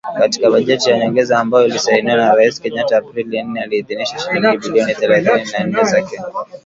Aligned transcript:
Katika 0.19 0.51
bajeti 0.51 0.89
ya 0.89 0.97
nyongeza 0.99 1.39
ambayo 1.39 1.65
ilisainiwa 1.67 2.15
na 2.17 2.35
Rais 2.35 2.61
Kenyatta 2.61 2.97
Aprili 2.97 3.43
nne, 3.43 3.61
aliidhinisha 3.61 4.19
shilingi 4.19 4.57
bilioni 4.57 4.95
thelathini 4.95 5.51
na 5.53 5.63
nne 5.63 5.83
za 5.83 6.01
Kenya. 6.01 6.27